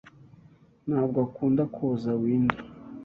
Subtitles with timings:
[0.87, 2.65] ntabwo akunda koza Windows.